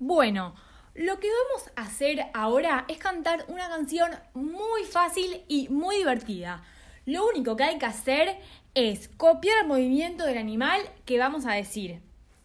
Bueno, 0.00 0.56
lo 0.94 1.20
que 1.20 1.28
vamos 1.28 1.70
a 1.76 1.82
hacer 1.82 2.26
ahora 2.34 2.84
es 2.88 2.98
cantar 2.98 3.44
una 3.46 3.68
canción 3.68 4.10
muy 4.34 4.82
fácil 4.84 5.44
y 5.46 5.68
muy 5.68 5.98
divertida. 5.98 6.64
Lo 7.06 7.28
único 7.28 7.56
que 7.56 7.62
hay 7.62 7.78
que 7.78 7.86
hacer 7.86 8.36
es 8.74 9.08
copiar 9.08 9.58
el 9.62 9.68
movimiento 9.68 10.24
del 10.24 10.38
animal 10.38 10.80
que 11.04 11.18
vamos 11.18 11.46
a 11.46 11.52
decir. 11.52 12.00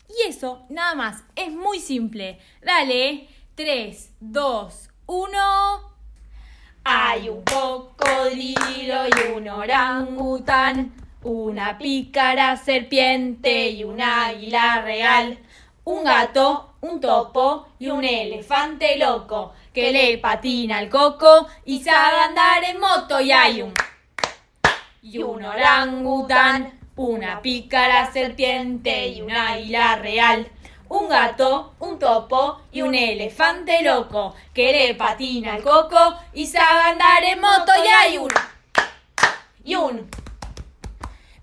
Y 0.10 0.28
eso, 0.28 0.64
nada 0.70 0.94
más, 0.94 1.24
es 1.36 1.52
muy 1.52 1.80
simple. 1.80 2.40
Dale, 2.62 3.28
3, 3.56 4.12
2, 4.20 4.90
1. 5.08 5.38
Hay 6.84 7.30
un 7.30 7.42
cocodrilo 7.44 9.08
y 9.08 9.32
un 9.36 9.50
orangután, 9.50 10.94
una 11.24 11.80
pícara 11.80 12.58
serpiente 12.58 13.72
y 13.72 13.84
un 13.84 14.02
águila 14.02 14.82
real, 14.84 15.40
un 15.84 16.04
gato, 16.04 16.69
un 16.82 17.02
topo 17.02 17.68
y 17.80 17.90
un 17.90 18.04
elefante 18.04 18.98
loco 18.98 19.54
que 19.74 19.92
le 19.92 20.18
patina 20.18 20.80
el 20.80 20.90
coco 20.90 21.48
y 21.66 21.84
sabe 21.84 22.20
andar 22.20 22.64
en 22.64 22.80
moto 22.80 23.20
y 23.20 23.32
hay 23.32 23.62
un 23.62 23.74
y 25.02 25.18
un 25.20 25.44
orangután, 25.44 26.78
una 26.96 27.42
pícara 27.42 28.12
serpiente 28.12 29.08
y 29.08 29.22
un 29.22 29.32
águila 29.32 29.96
real, 29.96 30.48
un 30.90 31.08
gato, 31.08 31.74
un 31.80 31.98
topo 31.98 32.62
y 32.72 32.82
un 32.82 32.94
elefante 32.94 33.82
loco 33.82 34.36
que 34.54 34.72
le 34.72 34.96
patina 34.96 35.56
el 35.56 35.64
coco 35.64 36.16
y 36.34 36.48
sabe 36.48 36.92
andar 36.92 37.24
en 37.24 37.40
moto 37.40 37.72
y 37.84 37.88
hay 37.88 38.18
un 38.18 38.30
y 39.64 39.76
un 39.76 40.10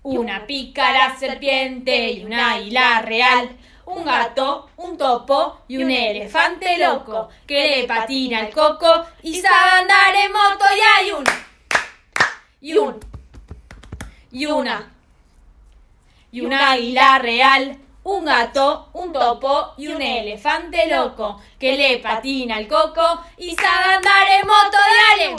una 0.03 0.47
pícara 0.47 1.17
serpiente 1.17 2.11
y 2.11 2.23
un 2.23 2.33
águila 2.33 3.01
real, 3.01 3.49
un 3.87 4.03
gato, 4.03 4.69
un 4.77 4.97
topo 4.97 5.61
y 5.69 5.77
un 5.77 5.89
elefante 5.89 6.77
loco 6.77 7.29
que 7.47 7.69
le 7.69 7.83
patina 7.87 8.41
el 8.41 8.53
coco 8.53 9.05
y 9.23 9.39
sabe 9.39 9.81
andar 9.81 10.13
en 10.13 10.31
moto 10.31 10.65
y 10.75 10.79
hay 10.79 11.11
un 11.11 11.23
y 12.59 12.77
un 12.77 12.99
y 14.31 14.45
una 14.45 14.91
y 16.29 16.41
un 16.41 16.53
águila 16.53 17.19
real, 17.19 17.77
un 18.03 18.25
gato, 18.25 18.89
un 18.91 19.13
topo 19.13 19.73
y 19.77 19.87
un 19.87 20.01
elefante 20.01 20.87
loco 20.87 21.41
que 21.57 21.77
le 21.77 21.99
patina 21.99 22.59
el 22.59 22.67
coco 22.67 23.21
y 23.37 23.55
sabe 23.55 23.95
andar 23.95 24.27
en 24.29 24.47
moto 24.47 24.77
dale 25.17 25.35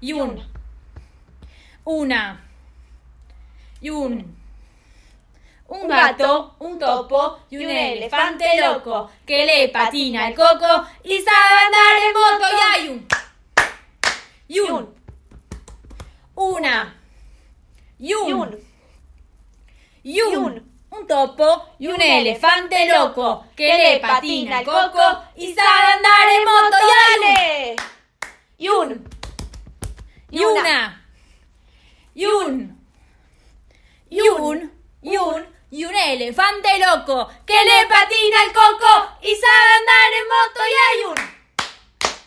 y 0.00 0.12
un 0.12 0.44
una 1.84 2.44
y 3.80 3.90
un 3.90 4.41
un 5.72 5.88
gato, 5.88 6.54
un 6.58 6.78
topo 6.78 7.38
y 7.48 7.56
un 7.56 7.70
elefante 7.70 8.44
loco 8.60 9.10
que 9.24 9.46
le 9.46 9.68
patina 9.70 10.28
el 10.28 10.34
coco 10.34 10.86
y 11.02 11.18
sabe 11.22 11.54
andar 11.64 11.96
en 12.06 12.12
moto. 12.12 12.46
Y 12.52 12.80
hay 12.80 12.88
un 12.88 13.08
y 14.48 14.60
un 14.60 14.94
una 16.34 16.94
y 17.98 18.12
un 18.12 18.58
y 20.02 20.20
un. 20.20 20.72
un 20.90 21.06
topo 21.06 21.70
y 21.78 21.86
un 21.86 22.02
elefante 22.02 22.86
loco 22.90 23.46
que 23.56 23.74
le 23.74 24.00
patina 24.00 24.60
el 24.60 24.66
coco 24.66 25.22
y 25.36 25.54
sabe 25.54 25.92
andar 25.94 26.28
en 26.36 26.44
moto. 26.44 26.76
Y 26.84 26.90
hay 27.08 27.76
un 27.78 27.80
y 28.58 28.68
un 28.68 29.08
y 30.30 30.44
una. 30.44 31.06
Y 32.14 32.26
un. 32.26 32.78
y 34.10 34.20
un 34.20 34.81
y 35.72 35.86
un 35.86 35.96
elefante 35.96 36.68
loco 36.78 37.28
que 37.46 37.54
le 37.54 37.86
patina 37.88 38.44
el 38.44 38.52
coco 38.52 39.08
y 39.22 39.34
sabe 39.34 39.70
andar 39.80 40.12
en 40.20 40.28
moto 40.28 40.60
y 40.68 40.74
hay 40.84 41.04
un 41.10 41.20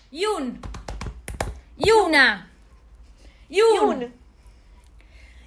y 0.09 0.25
un 0.25 0.61
y 1.77 1.91
una 1.91 2.51
y 3.47 3.61
un 3.61 4.13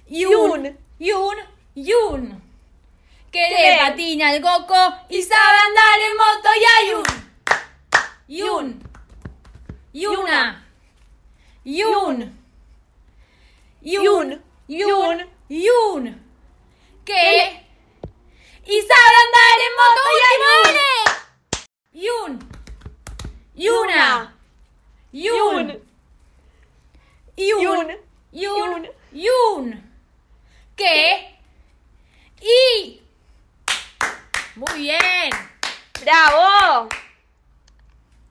y 0.07 0.25
un. 0.25 0.77
y 0.97 1.11
un 1.11 1.35
y 1.75 1.93
un 1.93 2.43
que 3.33 3.49
le 3.49 3.77
patina 3.77 4.33
el 4.33 4.41
coco 4.41 4.95
y 5.09 5.21
sabe 5.21 5.57
andar 5.67 5.99
en 5.99 6.17
moto 6.17 6.49
y 6.55 6.63
hay 6.63 6.93
un 6.93 7.05
y 8.29 8.41
un. 8.43 8.83
y 9.91 10.05
una 10.05 10.65
y 11.65 11.83
un 11.83 12.39
y 13.81 13.97
un 13.97 14.41
y 14.69 14.83
un. 14.83 15.29
y 15.49 15.69
un 15.69 16.29
que 17.03 17.48
y 18.69 18.81
sabe 18.81 19.15
andar 19.25 19.57
en 19.65 19.73
moto 19.79 20.01
y 20.13 20.19
hay 20.27 20.37
un 20.41 20.89
y 21.91 22.07
un. 22.07 22.39
Y 23.55 23.67
una. 23.67 24.35
Y 25.11 25.29
un. 25.29 25.83
Y 27.35 27.53
un. 27.53 27.97
Y 28.31 28.45
un. 28.47 28.89
Y 29.11 29.27
un. 29.53 29.93
Que 30.75 31.35
y. 32.41 33.01
Muy 34.55 34.73
bien. 34.75 35.29
¡Bravo! 36.01 36.87